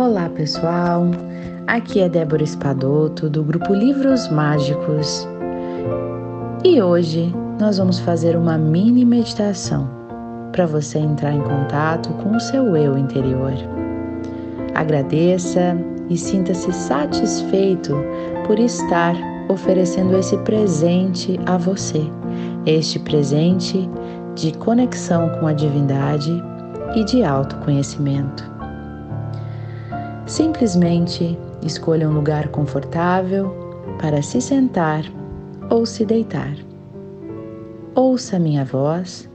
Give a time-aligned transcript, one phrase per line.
[0.00, 1.10] Olá pessoal,
[1.66, 5.26] aqui é Débora Espadoto do grupo Livros Mágicos
[6.64, 9.90] e hoje nós vamos fazer uma mini meditação
[10.52, 13.52] para você entrar em contato com o seu eu interior.
[14.76, 15.76] Agradeça
[16.08, 17.92] e sinta-se satisfeito
[18.46, 19.16] por estar
[19.48, 22.04] oferecendo esse presente a você,
[22.66, 23.90] este presente
[24.36, 26.40] de conexão com a divindade
[26.94, 28.57] e de autoconhecimento.
[30.28, 33.50] Simplesmente escolha um lugar confortável
[33.98, 35.02] para se sentar
[35.70, 36.54] ou se deitar.
[37.94, 39.28] Ouça minha voz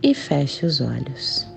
[0.00, 1.53] e feche os olhos.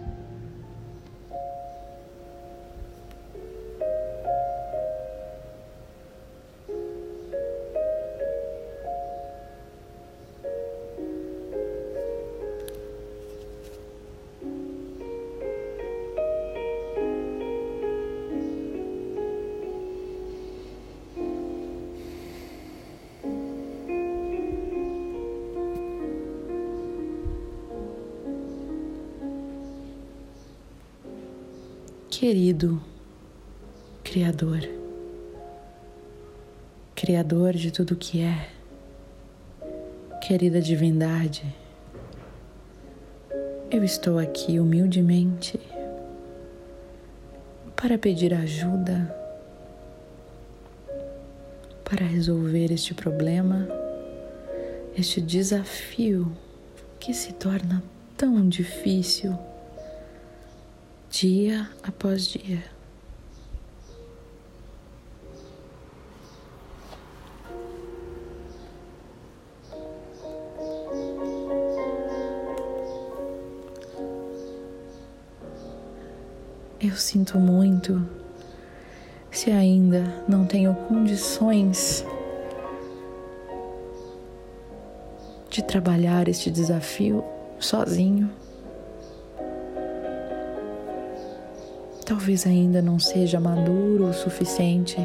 [32.19, 32.81] Querido
[34.03, 34.67] Criador,
[36.95, 38.49] Criador de tudo que é,
[40.19, 41.43] querida divindade,
[43.69, 45.59] eu estou aqui humildemente
[47.75, 49.15] para pedir ajuda
[51.85, 53.67] para resolver este problema,
[54.97, 56.35] este desafio
[56.99, 57.83] que se torna
[58.17, 59.37] tão difícil
[61.19, 62.63] dia após dia.
[76.79, 78.07] Eu sinto muito
[79.31, 82.05] se ainda não tenho condições
[85.49, 87.23] de trabalhar este desafio
[87.59, 88.29] sozinho.
[92.07, 94.95] Talvez ainda não seja maduro o suficiente.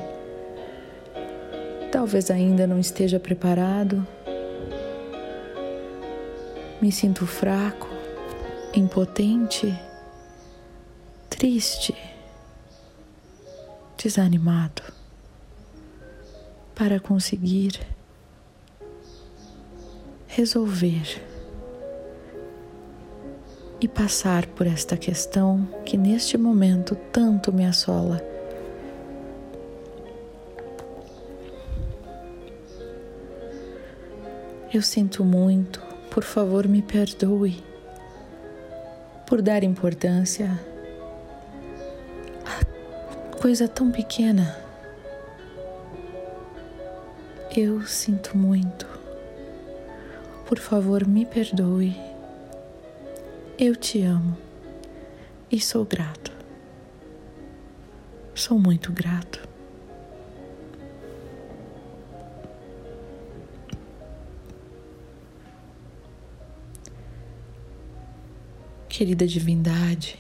[1.91, 4.07] Talvez ainda não esteja preparado.
[6.81, 7.89] Me sinto fraco,
[8.73, 9.77] impotente,
[11.29, 11.93] triste,
[13.99, 14.85] desanimado
[16.73, 17.81] para conseguir
[20.29, 21.32] resolver
[23.83, 28.23] e passar por esta questão que neste momento tanto me assola.
[34.73, 35.83] Eu sinto muito,
[36.13, 37.61] por favor, me perdoe
[39.27, 40.61] por dar importância
[42.47, 44.57] a coisa tão pequena.
[47.55, 48.87] Eu sinto muito.
[50.47, 52.12] Por favor, me perdoe.
[53.65, 54.37] Eu te amo
[55.49, 56.33] e sou grato.
[58.35, 59.41] Sou muito grato.
[68.89, 70.19] Querida divindade,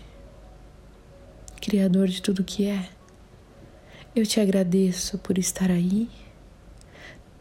[1.60, 2.90] Criador de tudo que é,
[4.14, 6.08] eu te agradeço por estar aí,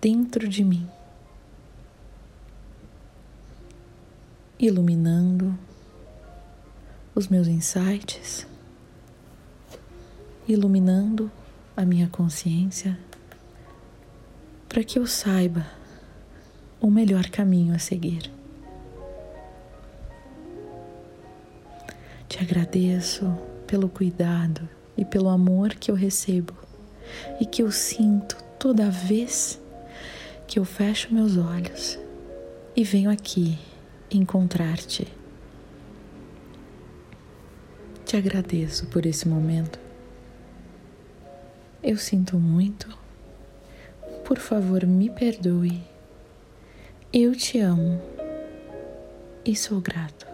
[0.02, 0.90] dentro de mim,
[4.60, 5.56] iluminando
[7.22, 8.48] os meus insights,
[10.48, 11.32] iluminando
[11.78, 12.98] a minha consciência
[14.68, 15.68] para que eu saiba
[16.82, 18.32] o melhor caminho a seguir.
[22.28, 23.32] Te agradeço
[23.68, 24.68] pelo cuidado
[24.98, 26.56] e pelo amor que eu recebo
[27.40, 29.62] e que eu sinto toda vez
[30.48, 32.00] que eu fecho meus olhos
[32.76, 33.60] e venho aqui
[34.10, 35.21] encontrar-te
[38.12, 39.80] te agradeço por esse momento.
[41.82, 42.90] Eu sinto muito.
[44.26, 45.82] Por favor, me perdoe.
[47.14, 48.02] Eu te amo
[49.46, 50.28] e sou grato.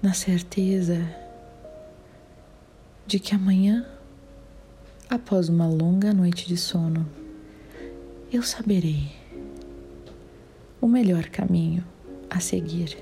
[0.00, 0.96] Na certeza
[3.06, 3.86] de que amanhã,
[5.10, 7.06] após uma longa noite de sono,
[8.32, 9.10] eu saberei
[10.80, 11.84] o melhor caminho
[12.30, 12.96] a seguir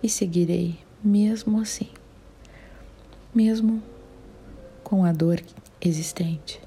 [0.00, 1.88] e seguirei mesmo assim,
[3.34, 3.82] mesmo
[4.82, 5.42] com a dor
[5.80, 6.60] existente.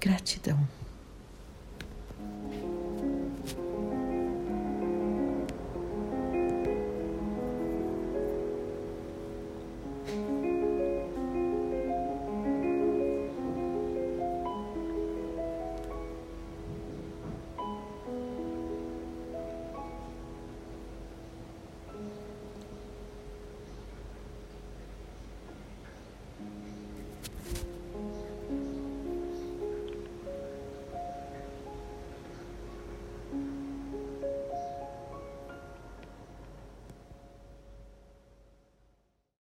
[0.00, 0.66] Gratidão.